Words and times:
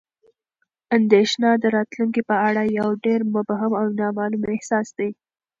اندېښنه 0.97 1.49
د 1.57 1.65
راتلونکي 1.77 2.21
په 2.29 2.35
اړه 2.47 2.61
یو 2.79 2.89
ډېر 3.05 3.19
مبهم 3.35 3.71
او 3.79 3.85
نامعلوم 3.99 4.43
احساس 4.55 4.87
دی. 4.97 5.09